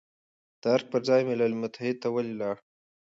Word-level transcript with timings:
د 0.61 0.63
ارګ 0.75 0.85
پر 0.91 1.01
ځای 1.07 1.21
ملل 1.29 1.53
متحد 1.61 1.95
ته 2.03 2.07
ولې 2.11 2.33
لاړ، 2.41 2.55